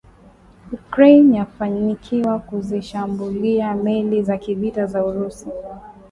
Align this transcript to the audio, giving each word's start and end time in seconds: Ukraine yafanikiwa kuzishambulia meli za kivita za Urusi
Ukraine 0.71 1.33
yafanikiwa 1.37 2.39
kuzishambulia 2.39 3.75
meli 3.75 4.23
za 4.23 4.37
kivita 4.37 4.85
za 4.85 5.05
Urusi 5.05 5.47